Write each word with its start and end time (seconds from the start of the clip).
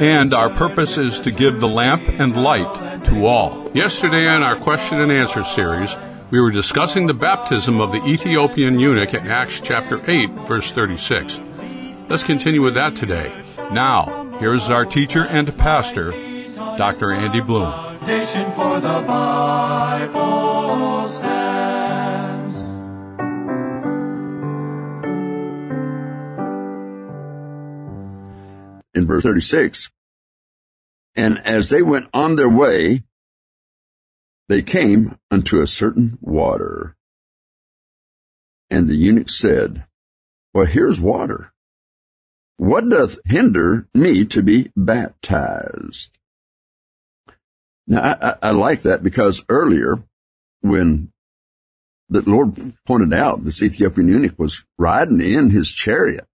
and 0.00 0.32
our 0.32 0.50
purpose 0.50 0.96
is 0.96 1.20
to 1.20 1.30
give 1.30 1.60
the 1.60 1.68
lamp 1.68 2.08
and 2.08 2.36
light 2.36 3.04
to 3.04 3.26
all. 3.26 3.70
Yesterday 3.74 4.32
in 4.34 4.42
our 4.42 4.56
question 4.56 5.00
and 5.00 5.10
answer 5.10 5.42
series, 5.42 5.94
we 6.30 6.40
were 6.40 6.50
discussing 6.50 7.06
the 7.06 7.14
baptism 7.14 7.80
of 7.80 7.90
the 7.90 8.04
Ethiopian 8.04 8.78
eunuch 8.78 9.14
in 9.14 9.26
Acts 9.26 9.60
chapter 9.60 9.98
8, 10.10 10.30
verse 10.46 10.70
36. 10.70 11.40
Let's 12.08 12.22
continue 12.22 12.62
with 12.62 12.74
that 12.74 12.96
today. 12.96 13.32
Now, 13.72 14.38
here 14.38 14.52
is 14.52 14.70
our 14.70 14.84
teacher 14.84 15.24
and 15.24 15.56
pastor, 15.58 16.12
Dr. 16.52 17.12
Andy 17.12 17.40
Bloom. 17.40 17.72
In 28.98 29.06
verse 29.06 29.22
36. 29.22 29.90
And 31.16 31.38
as 31.44 31.70
they 31.70 31.82
went 31.82 32.08
on 32.12 32.36
their 32.36 32.48
way, 32.48 33.04
they 34.48 34.62
came 34.62 35.18
unto 35.30 35.60
a 35.60 35.66
certain 35.66 36.18
water. 36.20 36.96
And 38.70 38.88
the 38.88 38.96
eunuch 38.96 39.30
said, 39.30 39.84
Well, 40.52 40.66
here's 40.66 41.00
water. 41.00 41.52
What 42.56 42.88
doth 42.88 43.18
hinder 43.24 43.88
me 43.94 44.24
to 44.26 44.42
be 44.42 44.70
baptized? 44.76 46.10
Now, 47.86 48.02
I, 48.02 48.30
I, 48.30 48.34
I 48.42 48.50
like 48.50 48.82
that 48.82 49.02
because 49.02 49.44
earlier, 49.48 50.02
when 50.60 51.12
the 52.10 52.22
Lord 52.22 52.74
pointed 52.86 53.14
out 53.14 53.44
this 53.44 53.62
Ethiopian 53.62 54.08
eunuch 54.08 54.38
was 54.38 54.64
riding 54.76 55.20
in 55.20 55.50
his 55.50 55.70
chariot 55.70 56.26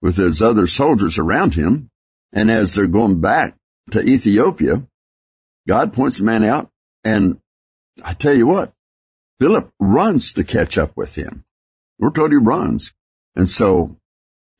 with 0.00 0.16
his 0.16 0.42
other 0.42 0.66
soldiers 0.66 1.18
around 1.18 1.54
him. 1.54 1.90
And 2.32 2.50
as 2.50 2.74
they're 2.74 2.86
going 2.86 3.20
back 3.20 3.56
to 3.90 4.02
Ethiopia, 4.02 4.86
God 5.66 5.92
points 5.92 6.18
the 6.18 6.24
man 6.24 6.44
out. 6.44 6.70
And 7.04 7.40
I 8.04 8.14
tell 8.14 8.34
you 8.34 8.46
what, 8.46 8.72
Philip 9.40 9.70
runs 9.78 10.32
to 10.34 10.44
catch 10.44 10.76
up 10.78 10.96
with 10.96 11.14
him. 11.14 11.44
We're 11.98 12.10
told 12.10 12.30
he 12.30 12.36
runs. 12.36 12.92
And 13.34 13.48
so 13.48 13.96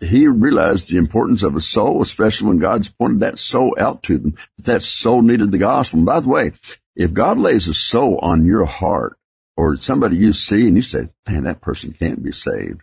he 0.01 0.27
realized 0.27 0.91
the 0.91 0.99
importance 0.99 1.43
of 1.43 1.57
a 1.57 1.61
soul, 1.61 2.03
especially 2.03 2.49
when 2.49 2.59
God's 2.59 2.89
pointed 2.89 3.21
that 3.21 3.39
soul 3.39 3.75
out 3.79 4.03
to 4.05 4.19
them. 4.19 4.37
That 4.59 4.83
soul 4.83 5.23
needed 5.23 5.53
the 5.53 5.59
gospel. 5.59 5.99
And 5.99 6.07
by 6.07 6.21
the 6.21 6.29
way, 6.29 6.53
if 6.95 7.13
God 7.13 7.39
lays 7.39 7.69
a 7.69 7.75
soul 7.75 8.19
on 8.23 8.45
your 8.45 8.65
heart 8.65 9.17
or 9.57 9.77
somebody 9.77 10.17
you 10.17 10.33
see 10.33 10.67
and 10.67 10.77
you 10.77 10.83
say, 10.83 11.09
man, 11.27 11.45
that 11.45 11.61
person 11.61 11.93
can't 11.93 12.23
be 12.23 12.33
saved, 12.33 12.83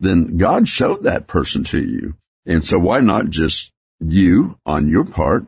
then 0.00 0.36
God 0.36 0.68
showed 0.68 1.04
that 1.04 1.26
person 1.26 1.64
to 1.64 1.82
you. 1.82 2.16
And 2.46 2.64
so 2.64 2.78
why 2.78 3.00
not 3.00 3.28
just 3.30 3.72
you 4.00 4.58
on 4.64 4.88
your 4.88 5.04
part 5.04 5.46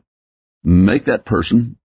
make 0.62 1.04
that 1.04 1.24
person 1.24 1.76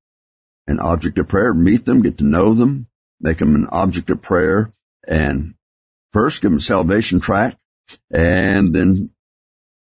an 0.68 0.80
object 0.80 1.18
of 1.18 1.28
prayer, 1.28 1.54
meet 1.54 1.86
them, 1.86 2.02
get 2.02 2.18
to 2.18 2.24
know 2.24 2.54
them, 2.54 2.88
make 3.20 3.38
them 3.38 3.56
an 3.56 3.68
object 3.68 4.10
of 4.10 4.22
prayer 4.22 4.74
and 5.08 5.54
first 6.12 6.42
give 6.42 6.52
them 6.52 6.60
salvation 6.60 7.20
track 7.20 7.58
and 8.12 8.74
then 8.74 9.12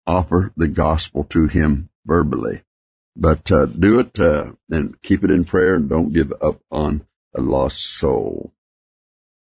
offer 0.06 0.52
the 0.56 0.68
gospel 0.68 1.24
to 1.24 1.46
him 1.46 1.88
verbally. 2.04 2.62
But 3.14 3.52
uh, 3.52 3.66
do 3.66 3.98
it 3.98 4.18
uh, 4.18 4.52
and 4.70 5.00
keep 5.02 5.22
it 5.22 5.30
in 5.30 5.44
prayer 5.44 5.74
and 5.74 5.88
don't 5.88 6.12
give 6.12 6.32
up 6.40 6.60
on 6.70 7.06
a 7.34 7.40
lost 7.40 7.98
soul. 7.98 8.52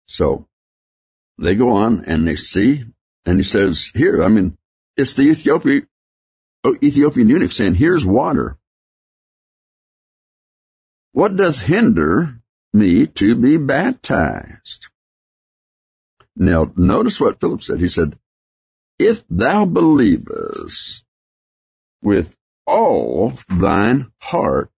So 0.06 0.46
they 1.36 1.56
go 1.56 1.70
on 1.70 2.04
and 2.04 2.26
they 2.26 2.36
see, 2.36 2.84
and 3.26 3.38
he 3.38 3.42
says, 3.42 3.90
here, 3.92 4.22
I 4.22 4.28
mean, 4.28 4.56
it's 4.96 5.14
the 5.14 5.22
Ethiopian, 5.22 5.88
oh, 6.64 6.76
Ethiopian 6.82 7.28
eunuch 7.28 7.52
saying, 7.52 7.74
here's 7.74 8.06
water. 8.06 8.56
What 11.12 11.36
doth 11.36 11.62
hinder 11.62 12.38
me 12.72 13.06
to 13.08 13.34
be 13.34 13.56
baptized? 13.56 14.86
Now, 16.36 16.72
notice 16.76 17.20
what 17.20 17.40
Philip 17.40 17.62
said. 17.62 17.80
He 17.80 17.88
said, 17.88 18.18
if 18.98 19.24
thou 19.28 19.64
believest 19.64 21.04
with 22.02 22.36
all 22.66 23.32
thine 23.48 24.12
heart, 24.20 24.70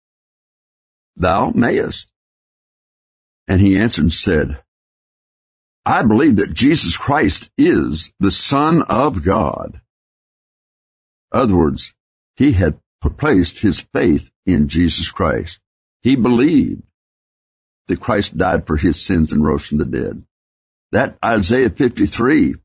thou 1.17 1.51
mayest. 1.51 2.09
And 3.47 3.61
he 3.61 3.77
answered 3.77 4.05
and 4.05 4.13
said, 4.13 4.63
I 5.89 6.03
believe 6.03 6.37
that 6.37 6.53
Jesus 6.53 6.99
Christ 6.99 7.51
is 7.57 8.13
the 8.21 8.31
Son 8.31 8.83
of 8.83 9.25
God. 9.25 9.81
In 11.33 11.41
other 11.41 11.57
words, 11.57 11.95
he 12.37 12.53
had 12.53 12.79
placed 13.17 13.61
his 13.61 13.81
faith 13.81 14.31
in 14.45 14.69
Jesus 14.69 15.11
Christ. 15.11 15.61
He 16.03 16.15
believed 16.15 16.83
that 17.87 18.01
Christ 18.01 18.37
died 18.37 18.67
for 18.67 18.77
his 18.77 19.01
sins 19.01 19.33
and 19.33 19.43
rose 19.43 19.67
from 19.67 19.79
the 19.79 19.87
dead. 19.87 20.25
That 20.93 21.17
Isaiah 21.25 21.71
53, 21.71 22.57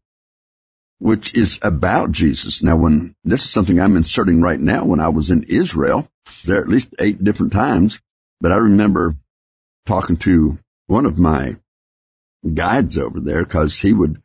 which 1.00 1.34
is 1.34 1.60
about 1.62 2.12
Jesus. 2.12 2.62
Now, 2.62 2.76
when 2.76 3.16
this 3.24 3.46
is 3.46 3.50
something 3.50 3.80
I'm 3.80 3.96
inserting 3.96 4.42
right 4.42 4.60
now, 4.60 4.84
when 4.84 5.00
I 5.00 5.08
was 5.08 5.32
in 5.32 5.44
Israel, 5.44 6.10
there 6.44 6.60
at 6.60 6.68
least 6.68 6.94
eight 7.00 7.24
different 7.24 7.54
times, 7.54 8.02
but 8.42 8.52
I 8.52 8.58
remember 8.58 9.16
talking 9.86 10.18
to 10.18 10.60
one 10.88 11.06
of 11.06 11.18
my 11.18 11.56
guides 12.54 12.98
over 12.98 13.20
there 13.20 13.44
because 13.44 13.80
he 13.80 13.94
would 13.94 14.22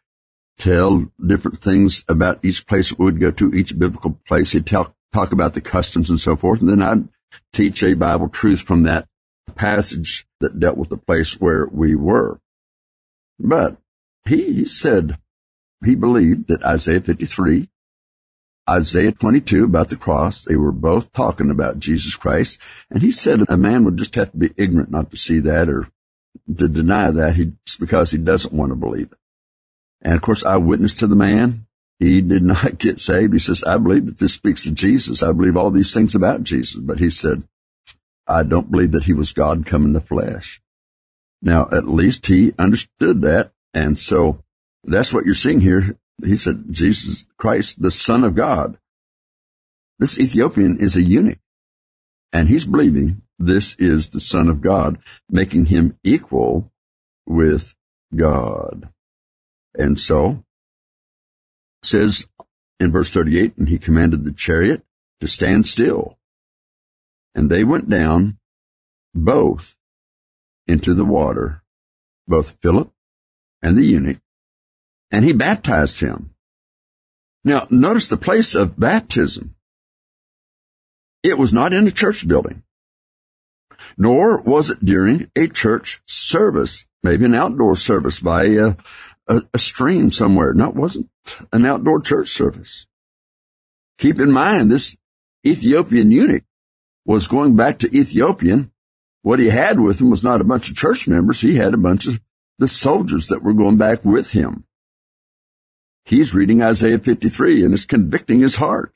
tell 0.59 1.07
different 1.25 1.61
things 1.61 2.05
about 2.09 2.45
each 2.45 2.67
place 2.67 2.97
we 2.97 3.05
would 3.05 3.21
go 3.21 3.31
to, 3.31 3.55
each 3.55 3.79
biblical 3.79 4.19
place. 4.27 4.53
He'd 4.53 4.67
talk, 4.67 4.95
talk 5.13 5.33
about 5.33 5.55
the 5.55 5.61
customs 5.61 6.11
and 6.11 6.21
so 6.21 6.37
forth. 6.37 6.61
And 6.61 6.69
then 6.69 6.83
I'd 6.83 7.09
teach 7.53 7.83
a 7.83 7.95
Bible 7.95 8.29
truth 8.29 8.63
from 8.63 8.83
that 8.83 9.07
passage 9.55 10.27
that 10.41 10.59
dealt 10.59 10.77
with 10.77 10.89
the 10.89 10.97
place 10.97 11.41
where 11.41 11.67
we 11.67 11.95
were. 11.95 12.41
But 13.39 13.77
he, 14.27 14.53
he 14.53 14.65
said 14.65 15.19
he 15.85 15.95
believed 15.95 16.49
that 16.49 16.65
Isaiah 16.65 17.01
53, 17.01 17.69
Isaiah 18.69 19.13
22 19.13 19.65
about 19.65 19.91
the 19.91 19.97
cross, 19.97 20.43
they 20.43 20.57
were 20.57 20.73
both 20.73 21.13
talking 21.13 21.51
about 21.51 21.79
Jesus 21.79 22.17
Christ. 22.17 22.59
And 22.91 23.01
he 23.01 23.11
said 23.11 23.43
a 23.49 23.57
man 23.57 23.85
would 23.85 23.97
just 23.97 24.15
have 24.17 24.33
to 24.33 24.37
be 24.37 24.53
ignorant 24.57 24.91
not 24.91 25.11
to 25.13 25.17
see 25.17 25.39
that 25.41 25.69
or 25.69 25.89
to 26.57 26.69
deny 26.69 27.11
that 27.11 27.35
he, 27.35 27.53
because 27.79 28.11
he 28.11 28.19
doesn't 28.19 28.55
want 28.55 28.71
to 28.71 28.77
believe 28.77 29.13
it. 29.13 29.19
And 30.03 30.15
of 30.15 30.23
course, 30.23 30.45
I 30.45 30.57
witnessed 30.57 31.01
to 31.01 31.07
the 31.07 31.17
man. 31.17 31.67
He 31.99 32.21
did 32.21 32.43
not 32.45 32.79
get 32.79 33.01
saved. 33.01 33.33
He 33.33 33.39
says, 33.39 33.65
I 33.65 33.77
believe 33.79 34.07
that 34.07 34.19
this 34.19 34.35
speaks 34.35 34.67
of 34.67 34.75
Jesus. 34.75 35.23
I 35.23 35.33
believe 35.33 35.57
all 35.57 35.71
these 35.71 35.93
things 35.93 36.15
about 36.15 36.45
Jesus. 36.45 36.81
But 36.81 36.99
he 36.99 37.11
said, 37.11 37.43
I 38.27 38.43
don't 38.43 38.71
believe 38.71 38.93
that 38.93 39.05
he 39.05 39.13
was 39.13 39.33
God 39.33 39.67
come 39.67 39.85
in 39.85 39.93
the 39.93 40.01
flesh. 40.01 40.61
Now, 41.41 41.69
at 41.71 41.89
least 41.89 42.27
he 42.27 42.53
understood 42.59 43.23
that. 43.23 43.53
And 43.75 43.99
so 43.99 44.43
that's 44.85 45.13
what 45.13 45.25
you're 45.25 45.35
seeing 45.35 45.61
here. 45.61 45.97
He 46.25 46.37
said, 46.37 46.65
Jesus 46.71 47.27
Christ, 47.37 47.81
the 47.81 47.91
son 47.91 48.25
of 48.25 48.35
God. 48.35 48.79
This 49.99 50.19
Ethiopian 50.19 50.79
is 50.79 50.97
a 50.97 51.03
eunuch 51.03 51.39
and 52.33 52.49
he's 52.49 52.65
believing 52.65 53.23
this 53.39 53.75
is 53.79 54.11
the 54.11 54.21
son 54.21 54.49
of 54.49 54.61
God, 54.61 54.99
making 55.29 55.67
him 55.67 55.99
equal 56.03 56.73
with 57.27 57.75
God. 58.15 58.89
And 59.75 59.99
so 59.99 60.45
says 61.83 62.27
in 62.81 62.91
verse 62.91 63.11
38, 63.11 63.57
and 63.57 63.69
he 63.69 63.79
commanded 63.79 64.25
the 64.25 64.33
chariot 64.33 64.83
to 65.21 65.29
stand 65.29 65.67
still. 65.67 66.19
And 67.35 67.51
they 67.51 67.65
went 67.65 67.89
down 67.89 68.39
both 69.15 69.77
into 70.67 70.95
the 70.95 71.05
water, 71.05 71.63
both 72.27 72.57
Philip 72.61 72.91
and 73.63 73.77
the 73.77 73.85
eunuch, 73.85 74.19
and 75.11 75.25
he 75.25 75.33
baptized 75.33 76.01
him. 76.01 76.35
Now, 77.45 77.67
notice 77.71 78.09
the 78.09 78.17
place 78.17 78.55
of 78.55 78.79
baptism. 78.79 79.55
It 81.23 81.39
was 81.39 81.53
not 81.53 81.73
in 81.73 81.87
a 81.87 81.93
church 81.93 82.27
building, 82.27 82.63
nor 83.97 84.41
was 84.41 84.71
it 84.71 84.85
during 84.85 85.31
a 85.37 85.49
church 85.49 86.01
service, 86.07 86.87
maybe 87.03 87.25
an 87.25 87.35
outdoor 87.35 87.77
service 87.77 88.21
by 88.21 88.45
a, 88.45 88.75
a, 89.27 89.43
a 89.55 89.59
stream 89.59 90.11
somewhere. 90.11 90.53
No, 90.55 90.69
it 90.69 90.75
wasn't 90.75 91.09
an 91.53 91.65
outdoor 91.65 92.01
church 92.01 92.29
service. 92.29 92.87
Keep 93.99 94.21
in 94.21 94.31
mind, 94.31 94.71
this 94.71 94.97
Ethiopian 95.47 96.11
eunuch 96.11 96.45
was 97.05 97.29
going 97.29 97.57
back 97.57 97.79
to 97.79 97.97
Ethiopian, 97.97 98.71
what 99.23 99.41
he 99.41 99.49
had 99.49 99.81
with 99.81 100.01
him 100.01 100.11
was 100.11 100.23
not 100.23 100.41
a 100.41 100.45
bunch 100.45 100.71
of 100.71 100.77
church 100.77 101.09
members. 101.09 101.41
He 101.41 101.57
had 101.57 101.75
a 101.75 101.79
bunch 101.79 102.07
of 102.07 102.21
the 102.59 102.69
soldiers 102.69 103.29
that 103.29 103.43
were 103.43 103.53
going 103.53 103.77
back 103.77 104.05
with 104.05 104.33
him. 104.33 104.65
He's 106.05 106.35
reading 106.35 106.63
Isaiah 106.63 106.99
53 106.99 107.65
and 107.65 107.75
it's 107.75 107.85
convicting 107.85 108.41
his 108.41 108.57
heart. 108.57 108.93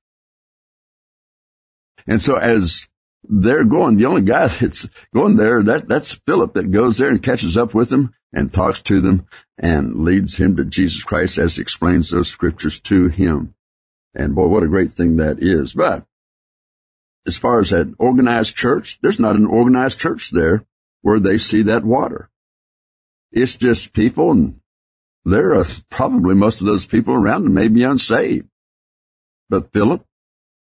And 2.06 2.23
so 2.23 2.37
as 2.37 2.88
they're 3.24 3.64
going, 3.64 3.96
the 3.96 4.06
only 4.06 4.22
guy 4.22 4.46
that's 4.60 4.88
going 5.14 5.36
there, 5.36 5.62
that, 5.62 5.88
that's 5.88 6.12
Philip 6.26 6.54
that 6.54 6.70
goes 6.70 6.98
there 6.98 7.10
and 7.10 7.22
catches 7.22 7.56
up 7.56 7.74
with 7.74 7.88
them 7.90 8.14
and 8.32 8.52
talks 8.52 8.80
to 8.82 9.00
them 9.00 9.26
and 9.58 10.04
leads 10.04 10.36
him 10.36 10.56
to 10.56 10.64
Jesus 10.64 11.02
Christ 11.02 11.38
as 11.38 11.56
he 11.56 11.62
explains 11.62 12.10
those 12.10 12.28
scriptures 12.28 12.80
to 12.80 13.08
him. 13.08 13.54
And 14.14 14.34
boy, 14.34 14.46
what 14.46 14.62
a 14.62 14.69
great 14.69 14.92
thing 14.92 15.16
that 15.16 15.42
is. 15.42 15.74
But 15.74 16.04
as 17.26 17.36
far 17.36 17.60
as 17.60 17.72
an 17.72 17.94
organized 17.98 18.56
church, 18.56 18.98
there's 19.00 19.20
not 19.20 19.36
an 19.36 19.46
organized 19.46 20.00
church 20.00 20.30
there 20.30 20.64
where 21.02 21.20
they 21.20 21.38
see 21.38 21.62
that 21.62 21.84
water. 21.84 22.30
It's 23.30 23.54
just 23.54 23.92
people 23.92 24.30
and 24.30 24.60
there 25.24 25.54
are 25.54 25.64
probably 25.88 26.34
most 26.34 26.60
of 26.60 26.66
those 26.66 26.84
people 26.84 27.14
around 27.14 27.44
them 27.44 27.54
may 27.54 27.69
be 27.69 27.84
unsaved. 27.84 28.48
But 29.48 29.72
Philip 29.72 30.04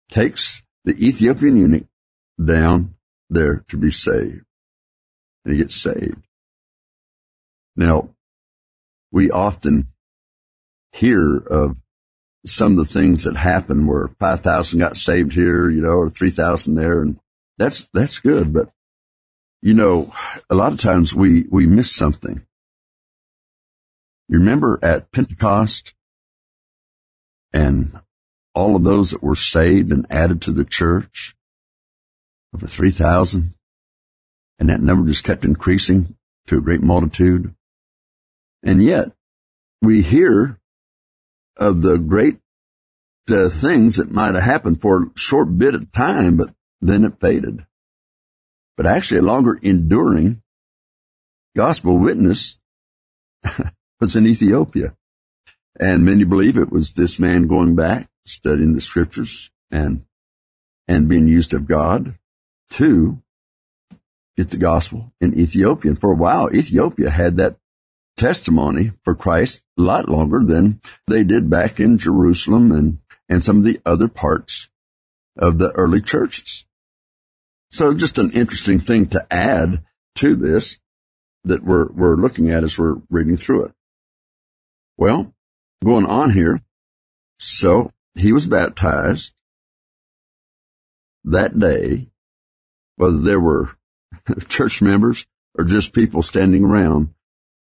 takes 0.10 0.63
the 0.86 0.94
Ethiopian 0.94 1.57
eunuch 1.57 1.86
down 2.44 2.95
there 3.30 3.63
to 3.69 3.77
be 3.77 3.91
saved. 3.91 4.45
And 5.44 5.53
he 5.53 5.57
gets 5.57 5.75
saved. 5.75 6.25
Now, 7.75 8.09
we 9.12 9.31
often 9.31 9.88
hear 10.91 11.38
of 11.38 11.77
some 12.45 12.77
of 12.77 12.88
the 12.88 12.94
things 12.94 13.24
that 13.24 13.36
happen 13.36 13.86
where 13.86 14.07
5,000 14.19 14.80
got 14.80 14.97
saved 14.97 15.33
here, 15.33 15.69
you 15.69 15.81
know, 15.81 15.89
or 15.89 16.09
3,000 16.09 16.75
there. 16.75 17.01
And 17.01 17.19
that's, 17.57 17.88
that's 17.94 18.19
good. 18.19 18.53
But, 18.53 18.69
you 19.62 19.74
know, 19.74 20.13
a 20.50 20.56
lot 20.56 20.74
of 20.74 20.80
times 20.80 21.13
we, 21.13 21.45
we 21.50 21.68
miss 21.68 21.94
something. 21.94 22.45
You 24.27 24.39
remember 24.39 24.80
at 24.81 25.12
Pentecost 25.12 25.94
and 27.51 28.00
all 28.53 28.75
of 28.75 28.83
those 28.83 29.12
that 29.12 29.24
were 29.24 29.36
saved 29.36 29.91
and 29.91 30.06
added 30.09 30.41
to 30.44 30.51
the 30.51 30.65
church? 30.65 31.36
Over 32.54 32.68
3,000. 32.68 33.54
And 34.60 34.69
that 34.69 34.81
number 34.81 35.07
just 35.07 35.24
kept 35.24 35.46
increasing 35.46 36.16
to 36.48 36.57
a 36.57 36.62
great 36.62 36.81
multitude. 36.81 37.54
And 38.63 38.84
yet 38.84 39.12
we 39.81 40.01
hear 40.01 40.60
of 41.56 41.81
the 41.81 41.98
great 41.98 42.40
uh, 43.30 43.50
things 43.50 43.98
that 43.98 44.12
might 44.12 44.34
have 44.34 44.44
happened 44.44 44.81
for 44.81 45.04
a 45.04 45.12
short 45.16 45.57
bit 45.57 45.75
of 45.75 45.92
time, 45.92 46.38
but 46.38 46.54
then 46.81 47.06
it 47.06 47.19
faded. 47.19 47.66
But 48.75 48.86
actually 48.86 49.19
a 49.19 49.24
longer 49.24 49.60
enduring 49.62 50.42
gospel 51.56 51.98
witness 51.98 52.57
was 54.00 54.16
in 54.16 54.25
Ethiopia. 54.25 54.96
And 55.80 56.04
many 56.04 56.24
believe 56.24 56.57
it 56.57 56.72
was 56.72 56.94
this 56.94 57.19
man 57.19 57.48
going 57.48 57.75
back, 57.75 58.10
studying 58.25 58.74
the 58.74 58.81
scriptures 58.81 59.51
and, 59.72 60.06
and 60.88 61.07
being 61.07 61.28
used 61.28 61.54
of 61.54 61.68
God 61.68 62.18
to 62.71 63.21
get 64.38 64.51
the 64.51 64.57
gospel 64.57 65.12
in 65.19 65.38
Ethiopia. 65.38 65.92
And 65.92 66.00
for 66.00 66.12
a 66.12 66.16
while, 66.16 66.54
Ethiopia 66.54 67.10
had 67.10 67.38
that 67.38 67.57
testimony 68.18 68.92
for 69.04 69.16
Christ 69.16 69.63
a 69.77 69.81
lot 69.81 70.10
longer 70.10 70.44
than 70.44 70.81
they 71.07 71.24
did 71.24 71.50
back 71.50 71.80
in 71.80 71.98
Jerusalem 71.98 72.71
and, 72.71 73.00
and 73.27 73.44
some 73.44 73.57
of 73.57 73.63
the 73.63 73.80
other 73.86 74.07
parts 74.07 74.69
of 75.38 75.57
the 75.57 75.71
early 75.71 76.01
churches. 76.01 76.66
So 77.69 77.94
just 77.94 78.18
an 78.18 78.31
interesting 78.31 78.80
thing 78.80 79.07
to 79.07 79.25
add 79.31 79.83
to 80.15 80.36
this 80.36 80.77
that 81.45 81.63
we're, 81.63 81.88
we're 81.92 82.15
looking 82.15 82.50
at 82.50 82.63
as 82.63 82.77
we're 82.77 82.98
reading 83.10 83.38
through 83.38 83.65
it. 83.65 83.72
Well, 84.98 85.33
going 85.83 86.06
on 86.06 86.31
here. 86.31 86.62
So 87.38 87.92
he 88.15 88.33
was 88.33 88.48
baptized 88.48 89.33
that 91.24 91.57
day, 91.57 92.10
whether 93.00 93.18
there 93.18 93.40
were 93.40 93.72
church 94.50 94.81
members 94.81 95.25
or 95.57 95.63
just 95.63 95.94
people 95.94 96.22
standing 96.22 96.66
around, 96.66 97.13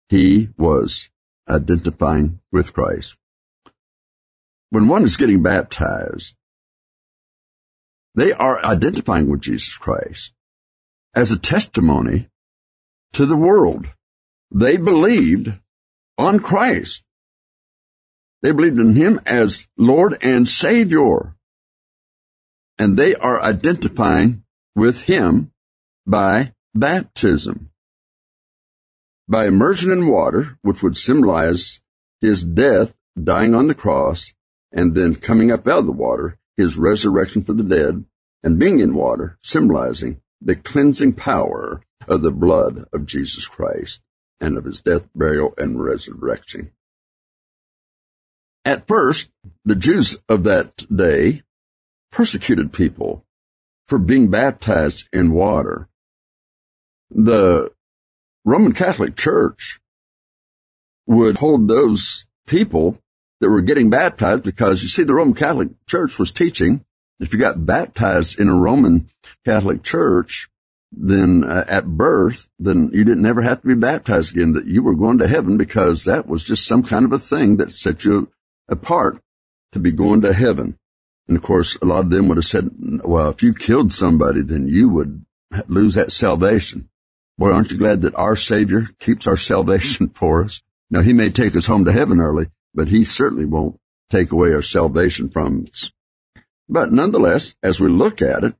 he 0.07 0.49
was 0.55 1.09
identifying 1.49 2.39
with 2.51 2.71
Christ. 2.73 3.17
When 4.69 4.87
one 4.87 5.03
is 5.03 5.17
getting 5.17 5.41
baptized, 5.41 6.35
they 8.13 8.33
are 8.33 8.63
identifying 8.63 9.27
with 9.27 9.41
Jesus 9.41 9.75
Christ 9.75 10.33
as 11.15 11.31
a 11.31 11.39
testimony 11.39 12.29
to 13.13 13.25
the 13.25 13.35
world. 13.35 13.87
They 14.51 14.77
believed 14.77 15.51
on 16.19 16.39
Christ. 16.39 17.03
They 18.43 18.51
believed 18.51 18.77
in 18.77 18.95
Him 18.95 19.19
as 19.25 19.67
Lord 19.75 20.19
and 20.21 20.47
Savior. 20.47 21.35
And 22.77 22.95
they 22.95 23.15
are 23.15 23.41
identifying 23.41 24.44
with 24.75 25.03
Him 25.03 25.51
by 26.05 26.53
baptism 26.73 27.71
by 29.27 29.47
immersion 29.47 29.91
in 29.91 30.07
water, 30.07 30.57
which 30.61 30.83
would 30.83 30.97
symbolize 30.97 31.81
his 32.21 32.43
death, 32.43 32.93
dying 33.21 33.55
on 33.55 33.67
the 33.67 33.75
cross, 33.75 34.33
and 34.71 34.93
then 34.93 35.15
coming 35.15 35.51
up 35.51 35.67
out 35.67 35.79
of 35.79 35.85
the 35.85 35.91
water, 35.91 36.37
his 36.57 36.77
resurrection 36.77 37.41
for 37.41 37.53
the 37.53 37.63
dead, 37.63 38.05
and 38.43 38.59
being 38.59 38.79
in 38.79 38.93
water, 38.93 39.37
symbolizing 39.41 40.21
the 40.41 40.55
cleansing 40.55 41.13
power 41.13 41.81
of 42.07 42.21
the 42.21 42.31
blood 42.31 42.85
of 42.93 43.05
Jesus 43.05 43.47
Christ 43.47 44.01
and 44.39 44.57
of 44.57 44.65
his 44.65 44.81
death, 44.81 45.07
burial, 45.15 45.53
and 45.57 45.83
resurrection. 45.83 46.71
At 48.63 48.87
first, 48.87 49.29
the 49.63 49.75
Jews 49.75 50.17
of 50.27 50.43
that 50.43 50.85
day 50.93 51.43
persecuted 52.11 52.73
people 52.73 53.24
for 53.87 53.97
being 53.97 54.29
baptized 54.29 55.07
in 55.13 55.31
water. 55.31 55.87
The 57.11 57.71
Roman 58.43 58.73
Catholic 58.73 59.15
Church 59.15 59.79
would 61.07 61.37
hold 61.37 61.67
those 61.67 62.25
people 62.47 62.97
that 63.41 63.49
were 63.49 63.61
getting 63.61 63.89
baptized 63.89 64.43
because 64.43 64.81
you 64.81 64.89
see, 64.89 65.03
the 65.03 65.13
Roman 65.13 65.35
Catholic 65.35 65.69
Church 65.87 66.17
was 66.17 66.31
teaching 66.31 66.83
if 67.19 67.33
you 67.33 67.39
got 67.39 67.65
baptized 67.65 68.39
in 68.39 68.49
a 68.49 68.55
Roman 68.55 69.09
Catholic 69.45 69.83
Church, 69.83 70.49
then 70.91 71.43
uh, 71.43 71.65
at 71.67 71.85
birth, 71.85 72.49
then 72.59 72.89
you 72.93 73.03
didn't 73.03 73.25
ever 73.25 73.41
have 73.41 73.61
to 73.61 73.67
be 73.67 73.75
baptized 73.75 74.35
again, 74.35 74.53
that 74.53 74.65
you 74.65 74.83
were 74.83 74.95
going 74.95 75.19
to 75.19 75.27
heaven 75.27 75.57
because 75.57 76.05
that 76.05 76.27
was 76.27 76.43
just 76.43 76.65
some 76.65 76.83
kind 76.83 77.05
of 77.05 77.13
a 77.13 77.19
thing 77.19 77.57
that 77.57 77.71
set 77.71 78.03
you 78.03 78.29
apart 78.67 79.21
to 79.71 79.79
be 79.79 79.91
going 79.91 80.21
to 80.21 80.33
heaven. 80.33 80.77
And 81.27 81.37
of 81.37 81.43
course, 81.43 81.77
a 81.81 81.85
lot 81.85 82.05
of 82.05 82.09
them 82.09 82.27
would 82.27 82.37
have 82.37 82.45
said, 82.45 82.69
well, 83.03 83.29
if 83.29 83.41
you 83.41 83.53
killed 83.53 83.91
somebody, 83.91 84.41
then 84.41 84.67
you 84.67 84.89
would 84.89 85.25
lose 85.67 85.95
that 85.95 86.11
salvation. 86.11 86.89
Boy, 87.37 87.51
aren't 87.51 87.71
you 87.71 87.77
glad 87.77 88.01
that 88.03 88.15
our 88.15 88.35
Savior 88.35 88.89
keeps 88.99 89.27
our 89.27 89.37
salvation 89.37 90.09
for 90.13 90.43
us? 90.43 90.61
Now, 90.89 91.01
He 91.01 91.13
may 91.13 91.29
take 91.29 91.55
us 91.55 91.65
home 91.65 91.85
to 91.85 91.91
heaven 91.91 92.19
early, 92.19 92.49
but 92.73 92.89
He 92.89 93.03
certainly 93.03 93.45
won't 93.45 93.79
take 94.09 94.31
away 94.31 94.53
our 94.53 94.61
salvation 94.61 95.29
from 95.29 95.63
us. 95.63 95.91
But 96.69 96.91
nonetheless, 96.91 97.55
as 97.63 97.79
we 97.79 97.89
look 97.89 98.21
at 98.21 98.43
it, 98.43 98.55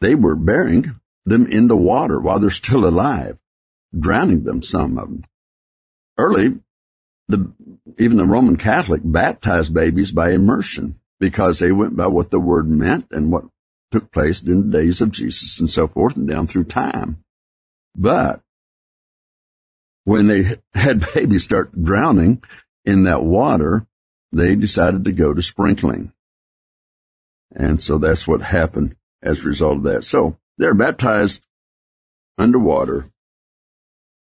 they 0.00 0.14
were 0.14 0.36
burying 0.36 1.00
them 1.24 1.46
in 1.46 1.68
the 1.68 1.76
water 1.76 2.20
while 2.20 2.38
they're 2.38 2.50
still 2.50 2.86
alive, 2.86 3.38
drowning 3.98 4.44
them, 4.44 4.62
some 4.62 4.98
of 4.98 5.08
them. 5.08 5.24
Early, 6.18 6.58
the, 7.28 7.52
even 7.98 8.18
the 8.18 8.26
Roman 8.26 8.56
Catholic 8.56 9.00
baptized 9.04 9.74
babies 9.74 10.12
by 10.12 10.30
immersion 10.30 11.00
because 11.18 11.58
they 11.58 11.72
went 11.72 11.96
by 11.96 12.06
what 12.06 12.30
the 12.30 12.40
word 12.40 12.68
meant 12.68 13.06
and 13.10 13.32
what 13.32 13.44
took 13.90 14.10
place 14.12 14.42
in 14.42 14.70
the 14.70 14.78
days 14.78 15.00
of 15.00 15.10
Jesus 15.10 15.60
and 15.60 15.70
so 15.70 15.88
forth 15.88 16.16
and 16.16 16.28
down 16.28 16.46
through 16.46 16.64
time. 16.64 17.24
But 17.94 18.40
when 20.04 20.26
they 20.26 20.58
had 20.74 21.04
babies 21.14 21.44
start 21.44 21.82
drowning 21.82 22.42
in 22.84 23.04
that 23.04 23.22
water, 23.22 23.86
they 24.32 24.54
decided 24.54 25.04
to 25.04 25.12
go 25.12 25.32
to 25.32 25.42
sprinkling. 25.42 26.12
And 27.54 27.82
so 27.82 27.98
that's 27.98 28.28
what 28.28 28.42
happened 28.42 28.96
as 29.22 29.44
a 29.44 29.48
result 29.48 29.78
of 29.78 29.82
that. 29.84 30.04
So 30.04 30.36
they're 30.58 30.74
baptized 30.74 31.42
underwater 32.38 33.06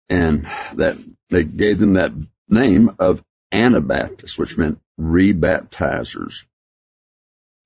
and 0.10 0.46
that 0.74 0.98
they 1.30 1.44
gave 1.44 1.80
them 1.80 1.94
that 1.94 2.12
name 2.50 2.94
of 3.00 3.24
Anabaptists, 3.52 4.38
which 4.38 4.58
meant 4.58 4.80
rebaptizers. 5.00 6.46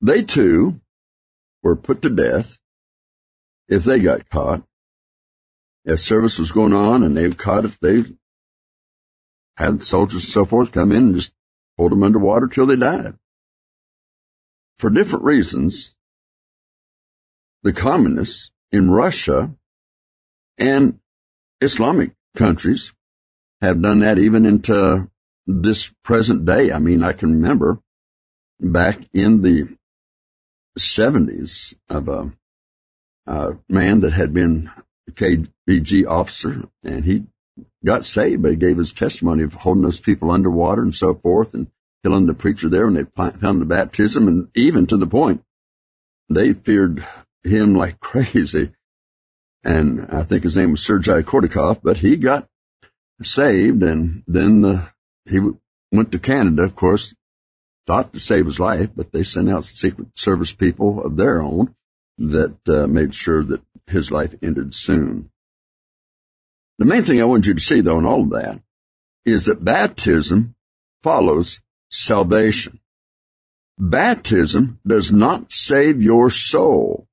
They 0.05 0.21
too 0.21 0.81
were 1.63 1.75
put 1.75 2.03
to 2.03 2.11
death 2.11 2.59
if 3.67 3.85
they 3.85 3.99
got 3.99 4.29
caught 4.29 4.63
as 5.83 6.03
service 6.03 6.37
was 6.37 6.51
going 6.51 6.73
on 6.73 7.01
and 7.01 7.17
they 7.17 7.27
caught 7.31 7.65
it, 7.65 7.71
they 7.81 8.03
had 9.57 9.83
soldiers 9.83 10.23
and 10.23 10.31
so 10.31 10.45
forth 10.45 10.71
come 10.71 10.91
in 10.91 11.07
and 11.07 11.15
just 11.15 11.33
hold 11.75 11.91
them 11.91 12.03
underwater 12.03 12.47
till 12.47 12.67
they 12.67 12.75
died. 12.75 13.15
For 14.77 14.91
different 14.91 15.25
reasons, 15.25 15.95
the 17.63 17.73
communists 17.73 18.51
in 18.71 18.91
Russia 18.91 19.55
and 20.59 20.99
Islamic 21.61 22.11
countries 22.35 22.93
have 23.59 23.81
done 23.81 24.01
that 24.01 24.19
even 24.19 24.45
into 24.45 25.09
this 25.47 25.91
present 26.03 26.45
day. 26.45 26.71
I 26.71 26.77
mean, 26.77 27.03
I 27.03 27.13
can 27.13 27.31
remember 27.31 27.79
back 28.59 28.99
in 29.11 29.41
the 29.41 29.75
70s 30.77 31.75
of 31.89 32.07
a, 32.07 32.31
a 33.27 33.57
man 33.69 34.01
that 34.01 34.13
had 34.13 34.33
been 34.33 34.69
a 35.07 35.11
KGB 35.11 36.07
officer 36.07 36.67
and 36.83 37.05
he 37.05 37.25
got 37.83 38.05
saved, 38.05 38.41
but 38.41 38.51
he 38.51 38.57
gave 38.57 38.77
his 38.77 38.93
testimony 38.93 39.43
of 39.43 39.53
holding 39.53 39.83
those 39.83 39.99
people 39.99 40.31
underwater 40.31 40.81
and 40.81 40.95
so 40.95 41.13
forth 41.13 41.53
and 41.53 41.67
killing 42.03 42.25
the 42.25 42.33
preacher 42.33 42.69
there 42.69 42.85
when 42.85 42.93
they 42.93 43.03
found 43.39 43.61
the 43.61 43.65
baptism 43.65 44.27
and 44.27 44.49
even 44.55 44.85
to 44.87 44.97
the 44.97 45.07
point 45.07 45.43
they 46.29 46.53
feared 46.53 47.05
him 47.43 47.75
like 47.75 47.99
crazy. 47.99 48.71
And 49.63 50.07
I 50.09 50.23
think 50.23 50.43
his 50.43 50.57
name 50.57 50.71
was 50.71 50.85
Sergei 50.85 51.23
Kourdakov, 51.23 51.79
but 51.81 51.97
he 51.97 52.17
got 52.17 52.47
saved 53.21 53.81
and 53.81 54.23
then 54.27 54.63
uh, 54.63 54.89
he 55.27 55.39
went 55.91 56.11
to 56.11 56.19
Canada, 56.19 56.63
of 56.63 56.75
course, 56.75 57.15
thought 57.85 58.13
to 58.13 58.19
save 58.19 58.45
his 58.45 58.59
life, 58.59 58.89
but 58.95 59.11
they 59.11 59.23
sent 59.23 59.49
out 59.49 59.63
Secret 59.63 60.07
Service 60.15 60.53
people 60.53 61.03
of 61.03 61.17
their 61.17 61.41
own 61.41 61.75
that 62.17 62.57
uh, 62.67 62.87
made 62.87 63.13
sure 63.13 63.43
that 63.43 63.61
his 63.87 64.11
life 64.11 64.33
ended 64.41 64.73
soon. 64.73 65.29
The 66.77 66.85
main 66.85 67.03
thing 67.03 67.21
I 67.21 67.25
want 67.25 67.45
you 67.45 67.53
to 67.53 67.59
see, 67.59 67.81
though, 67.81 67.99
in 67.99 68.05
all 68.05 68.23
of 68.23 68.29
that, 68.31 68.59
is 69.25 69.45
that 69.45 69.63
baptism 69.63 70.55
follows 71.03 71.61
salvation. 71.89 72.79
Baptism 73.77 74.79
does 74.85 75.11
not 75.11 75.51
save 75.51 76.01
your 76.01 76.29
soul. 76.29 77.07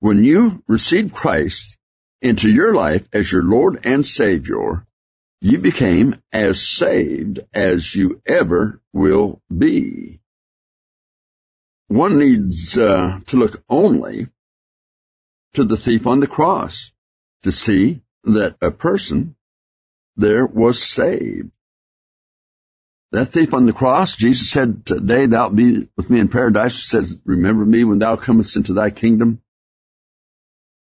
When 0.00 0.24
you 0.24 0.62
receive 0.66 1.12
Christ 1.12 1.76
into 2.20 2.50
your 2.50 2.74
life 2.74 3.08
as 3.12 3.32
your 3.32 3.42
Lord 3.42 3.80
and 3.84 4.04
Savior, 4.04 4.86
you 5.40 5.58
became 5.58 6.22
as 6.32 6.66
saved 6.66 7.40
as 7.52 7.94
you 7.94 8.20
ever 8.26 8.81
will 8.92 9.40
be. 9.56 10.20
One 11.88 12.18
needs 12.18 12.78
uh, 12.78 13.20
to 13.26 13.36
look 13.36 13.62
only 13.68 14.28
to 15.54 15.64
the 15.64 15.76
thief 15.76 16.06
on 16.06 16.20
the 16.20 16.26
cross 16.26 16.92
to 17.42 17.52
see 17.52 18.00
that 18.24 18.56
a 18.60 18.70
person 18.70 19.36
there 20.16 20.46
was 20.46 20.82
saved. 20.82 21.50
That 23.10 23.26
thief 23.26 23.52
on 23.52 23.66
the 23.66 23.74
cross, 23.74 24.16
Jesus 24.16 24.48
said, 24.48 24.86
Today 24.86 25.26
thou 25.26 25.50
be 25.50 25.88
with 25.96 26.08
me 26.08 26.18
in 26.18 26.28
paradise. 26.28 26.76
He 26.76 26.86
says, 26.86 27.20
Remember 27.26 27.66
me 27.66 27.84
when 27.84 27.98
thou 27.98 28.16
comest 28.16 28.56
into 28.56 28.72
thy 28.72 28.88
kingdom. 28.88 29.42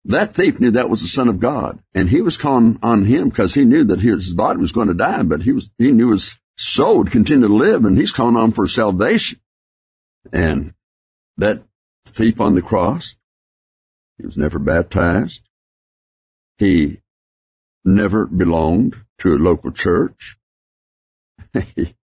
That 0.06 0.34
thief 0.34 0.60
knew 0.60 0.72
that 0.72 0.90
was 0.90 1.02
the 1.02 1.08
Son 1.08 1.28
of 1.28 1.40
God, 1.40 1.80
and 1.94 2.10
he 2.10 2.22
was 2.22 2.38
calling 2.38 2.80
on 2.82 3.06
him 3.06 3.30
because 3.30 3.54
he 3.56 3.66
knew 3.66 3.84
that 3.86 4.02
his 4.02 4.34
body 4.34 4.60
was 4.60 4.72
going 4.72 4.88
to 4.88 4.94
die, 4.94 5.24
but 5.24 5.44
he 5.44 5.52
was 5.52 5.72
he 5.80 5.92
knew 5.92 6.12
his 6.12 6.40
soul 6.58 7.00
would 7.00 7.12
continue 7.12 7.48
to 7.48 7.54
live, 7.54 7.86
and 7.86 7.98
he's 7.98 8.12
calling 8.12 8.36
on 8.36 8.52
for 8.52 8.68
salvation. 8.68 9.40
And 10.32 10.74
that 11.38 11.64
thief 12.06 12.42
on 12.42 12.56
the 12.56 12.62
cross, 12.62 13.16
he 14.18 14.26
was 14.26 14.38
never 14.38 14.60
baptized. 14.60 15.44
He 16.58 17.02
never 17.84 18.26
belonged 18.26 18.96
to 19.20 19.34
a 19.34 19.38
local 19.38 19.72
church. 19.72 20.38
he, 21.54 21.96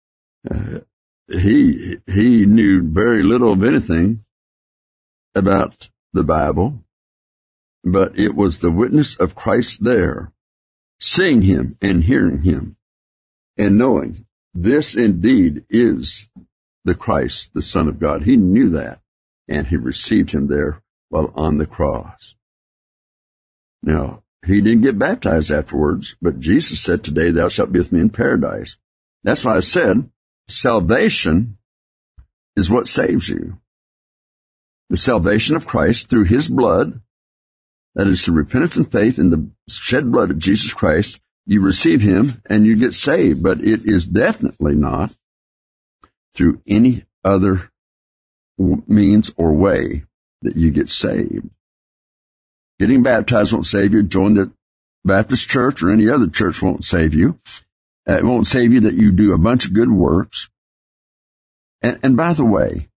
uh, 0.50 0.80
he 1.28 1.98
he 2.06 2.46
knew 2.46 2.82
very 2.82 3.22
little 3.22 3.52
of 3.52 3.62
anything 3.62 4.24
about 5.34 5.90
the 6.12 6.24
Bible 6.24 6.82
but 7.84 8.18
it 8.18 8.34
was 8.34 8.60
the 8.60 8.70
witness 8.70 9.16
of 9.16 9.34
Christ 9.34 9.84
there, 9.84 10.32
seeing 11.00 11.42
him 11.42 11.76
and 11.80 12.04
hearing 12.04 12.42
him, 12.42 12.76
and 13.58 13.76
knowing 13.76 14.24
this 14.54 14.96
indeed 14.96 15.64
is 15.68 16.30
the 16.84 16.94
Christ, 16.94 17.52
the 17.54 17.62
Son 17.62 17.88
of 17.88 17.98
God. 17.98 18.22
He 18.22 18.36
knew 18.36 18.70
that, 18.70 19.00
and 19.48 19.66
he 19.66 19.76
received 19.76 20.30
him 20.30 20.46
there 20.46 20.82
while 21.10 21.32
on 21.34 21.58
the 21.58 21.66
cross. 21.66 22.36
Now, 23.82 24.22
he 24.46 24.60
didn't 24.60 24.82
get 24.82 24.98
baptized 24.98 25.50
afterwards, 25.50 26.16
but 26.22 26.40
Jesus 26.40 26.80
said, 26.80 27.02
Today 27.02 27.30
thou 27.30 27.48
shalt 27.48 27.72
be 27.72 27.78
with 27.78 27.92
me 27.92 28.00
in 28.00 28.10
paradise. 28.10 28.76
That's 29.24 29.44
why 29.44 29.56
I 29.56 29.60
said 29.60 30.10
salvation 30.48 31.58
is 32.56 32.70
what 32.70 32.88
saves 32.88 33.28
you. 33.28 33.58
The 34.90 34.96
salvation 34.96 35.56
of 35.56 35.66
Christ 35.66 36.08
through 36.08 36.24
his 36.24 36.48
blood 36.48 37.00
that 37.94 38.06
is 38.06 38.24
the 38.24 38.32
repentance 38.32 38.76
and 38.76 38.90
faith 38.90 39.18
in 39.18 39.30
the 39.30 39.50
shed 39.68 40.10
blood 40.12 40.30
of 40.30 40.38
Jesus 40.38 40.72
Christ. 40.72 41.20
You 41.48 41.62
receive 41.62 42.02
him 42.02 42.42
and 42.44 42.66
you 42.66 42.76
get 42.76 42.92
saved, 42.92 43.42
but 43.42 43.60
it 43.60 43.86
is 43.86 44.06
definitely 44.06 44.74
not 44.74 45.16
through 46.34 46.60
any 46.66 47.04
other 47.24 47.70
means 48.58 49.30
or 49.38 49.52
way 49.52 50.04
that 50.42 50.56
you 50.56 50.70
get 50.70 50.90
saved. 50.90 51.48
Getting 52.78 53.02
baptized 53.02 53.54
won't 53.54 53.64
save 53.64 53.94
you. 53.94 54.02
Join 54.02 54.34
the 54.34 54.52
Baptist 55.06 55.48
church 55.48 55.82
or 55.82 55.90
any 55.90 56.10
other 56.10 56.26
church 56.26 56.60
won't 56.60 56.84
save 56.84 57.14
you. 57.14 57.40
Uh, 58.06 58.18
it 58.18 58.24
won't 58.24 58.46
save 58.46 58.74
you 58.74 58.80
that 58.80 58.94
you 58.94 59.10
do 59.10 59.32
a 59.32 59.38
bunch 59.38 59.64
of 59.64 59.72
good 59.72 59.90
works. 59.90 60.50
And, 61.80 61.98
and 62.02 62.14
by 62.14 62.34
the 62.34 62.44
way, 62.44 62.88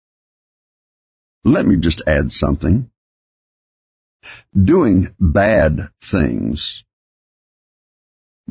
let 1.45 1.65
me 1.65 1.77
just 1.77 2.01
add 2.05 2.33
something 2.33 2.91
doing 4.55 5.15
bad 5.19 5.89
things, 6.01 6.83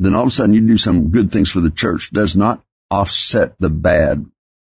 then 0.05 0.15
all 0.15 0.23
of 0.23 0.29
a 0.29 0.31
sudden 0.31 0.53
you 0.53 0.61
do 0.61 0.77
some 0.77 1.09
good 1.09 1.31
things 1.31 1.49
for 1.51 1.59
the 1.59 1.69
church 1.69 2.11
does 2.11 2.35
not 2.35 2.63
offset 2.89 3.53
the 3.59 3.69
bad 3.69 4.25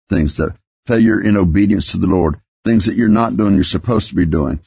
things, 0.08 0.36
the 0.36 0.54
failure 0.86 1.20
in 1.20 1.36
obedience 1.36 1.90
to 1.92 1.98
the 1.98 2.06
Lord, 2.06 2.40
things 2.64 2.86
that 2.86 2.96
you're 2.96 3.08
not 3.08 3.36
doing, 3.36 3.54
you're 3.54 3.64
supposed 3.64 4.08
to 4.10 4.14
be 4.14 4.26
doing. 4.26 4.60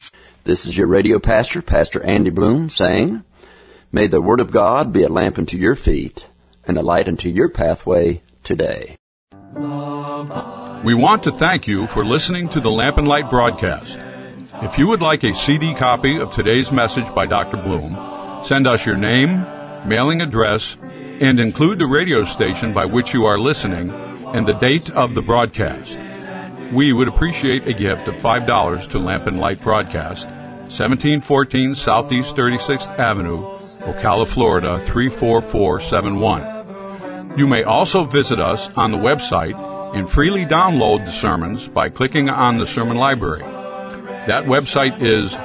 This 0.43 0.65
is 0.65 0.77
your 0.77 0.87
radio 0.87 1.19
pastor, 1.19 1.61
Pastor 1.61 2.03
Andy 2.03 2.29
Bloom, 2.29 2.69
saying, 2.69 3.23
May 3.91 4.07
the 4.07 4.21
Word 4.21 4.39
of 4.39 4.51
God 4.51 4.91
be 4.91 5.03
a 5.03 5.09
lamp 5.09 5.37
unto 5.37 5.57
your 5.57 5.75
feet 5.75 6.27
and 6.65 6.77
a 6.77 6.81
light 6.81 7.07
unto 7.07 7.29
your 7.29 7.49
pathway 7.49 8.21
today. 8.43 8.95
We 9.53 10.93
want 10.93 11.23
to 11.23 11.31
thank 11.31 11.67
you 11.67 11.87
for 11.87 12.03
listening 12.03 12.49
to 12.49 12.59
the 12.59 12.71
Lamp 12.71 12.97
and 12.97 13.07
Light 13.07 13.29
broadcast. 13.29 13.99
If 14.61 14.77
you 14.77 14.87
would 14.87 15.01
like 15.01 15.23
a 15.23 15.33
CD 15.33 15.73
copy 15.73 16.19
of 16.19 16.33
today's 16.33 16.71
message 16.71 17.13
by 17.13 17.25
Dr. 17.25 17.57
Bloom, 17.57 18.43
send 18.43 18.67
us 18.67 18.85
your 18.85 18.97
name, 18.97 19.45
mailing 19.85 20.21
address, 20.21 20.77
and 20.81 21.39
include 21.39 21.79
the 21.79 21.85
radio 21.85 22.23
station 22.23 22.73
by 22.73 22.85
which 22.85 23.13
you 23.13 23.25
are 23.25 23.39
listening 23.39 23.89
and 23.89 24.47
the 24.47 24.53
date 24.53 24.89
of 24.89 25.13
the 25.13 25.21
broadcast. 25.21 25.99
We 26.73 26.93
would 26.93 27.07
appreciate 27.07 27.67
a 27.67 27.73
gift 27.73 28.07
of 28.07 28.15
$5 28.15 28.89
to 28.89 28.99
Lamp 28.99 29.27
and 29.27 29.39
Light 29.39 29.61
Broadcast, 29.61 30.27
1714 30.27 31.75
Southeast 31.75 32.35
36th 32.35 32.97
Avenue, 32.97 33.43
Ocala, 33.81 34.27
Florida 34.27 34.79
34471. 34.79 37.37
You 37.37 37.47
may 37.47 37.63
also 37.63 38.03
visit 38.03 38.39
us 38.39 38.75
on 38.77 38.91
the 38.91 38.97
website 38.97 39.55
and 39.95 40.09
freely 40.09 40.45
download 40.45 41.05
the 41.05 41.11
sermons 41.11 41.67
by 41.67 41.89
clicking 41.89 42.29
on 42.29 42.57
the 42.57 42.65
sermon 42.65 42.97
library. 42.97 43.43
That 44.25 44.45
website 44.45 45.03
is 45.03 45.35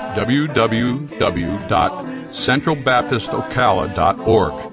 www.centralbaptistocala.org. 2.31 4.73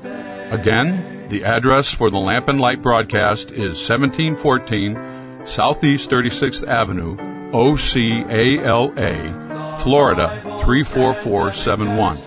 Again, 0.52 1.28
the 1.30 1.44
address 1.44 1.94
for 1.94 2.10
the 2.10 2.18
Lamp 2.18 2.48
and 2.48 2.62
Light 2.62 2.82
broadcast 2.82 3.52
is 3.52 3.88
1714 3.88 5.46
Southeast 5.46 6.10
36th 6.10 6.68
Avenue, 6.68 7.16
OCALA, 7.52 9.82
Florida 9.82 10.42
34471. 10.64 12.18